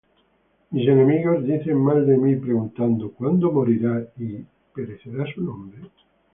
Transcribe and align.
Mis 0.71 0.87
enemigos 0.87 1.45
dicen 1.45 1.77
mal 1.77 2.07
de 2.07 2.17
mí 2.17 2.35
preguntando: 2.35 3.11
¿Cuándo 3.11 3.51
morirá, 3.51 4.03
y 4.17 4.43
perecerá 4.73 5.25
su 5.31 5.41
nombre? 5.43 5.83